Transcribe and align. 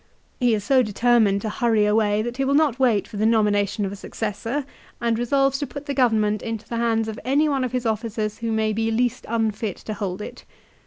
2 0.39 0.45
He 0.47 0.53
is 0.55 0.63
so 0.63 0.81
determined 0.81 1.43
to 1.43 1.49
hurry 1.51 1.85
away 1.85 2.23
that 2.23 2.37
he 2.37 2.43
will 2.43 2.55
not 2.55 2.79
wait 2.79 3.07
for 3.07 3.17
the 3.17 3.25
nomination 3.27 3.85
of 3.85 3.91
a 3.91 3.95
successor 3.95 4.65
and 4.99 5.19
resolves 5.19 5.59
to 5.59 5.67
put 5.67 5.85
the 5.85 5.93
government 5.93 6.41
into 6.41 6.67
the 6.67 6.77
hands 6.77 7.07
of 7.07 7.19
any 7.23 7.47
one 7.47 7.63
of 7.63 7.71
his 7.71 7.85
officers 7.85 8.39
who 8.39 8.51
may 8.51 8.73
be 8.73 8.89
least 8.89 9.27
unfit 9.29 9.77
to 9.77 9.93
hold 9.93 10.19
it. 10.19 10.43